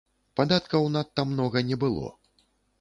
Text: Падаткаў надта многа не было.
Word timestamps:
Падаткаў 0.39 0.89
надта 0.95 1.27
многа 1.35 1.65
не 1.71 1.81
было. 1.87 2.13